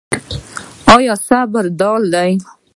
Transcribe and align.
آیا 0.95 1.13
صبر 1.27 1.63
ډال 1.79 2.03
دی؟ 2.13 2.31